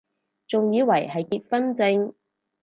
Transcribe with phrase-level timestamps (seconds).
[0.47, 2.15] 仲以為係結婚証